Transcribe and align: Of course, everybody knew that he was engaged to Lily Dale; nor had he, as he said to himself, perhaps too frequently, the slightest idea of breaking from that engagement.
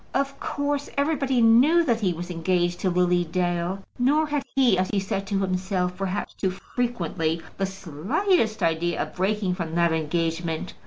Of 0.15 0.39
course, 0.39 0.89
everybody 0.97 1.41
knew 1.43 1.83
that 1.83 1.99
he 2.01 2.11
was 2.11 2.31
engaged 2.31 2.79
to 2.79 2.89
Lily 2.89 3.23
Dale; 3.23 3.83
nor 3.99 4.25
had 4.25 4.41
he, 4.55 4.75
as 4.75 4.89
he 4.89 4.99
said 4.99 5.27
to 5.27 5.41
himself, 5.41 5.95
perhaps 5.95 6.33
too 6.33 6.49
frequently, 6.49 7.39
the 7.59 7.67
slightest 7.67 8.63
idea 8.63 8.99
of 9.03 9.13
breaking 9.13 9.53
from 9.53 9.75
that 9.75 9.91
engagement. 9.93 10.73